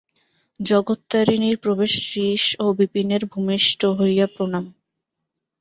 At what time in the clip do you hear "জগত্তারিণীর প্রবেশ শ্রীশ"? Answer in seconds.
0.59-2.43